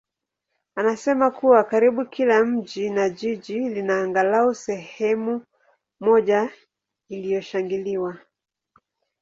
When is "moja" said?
5.99-6.49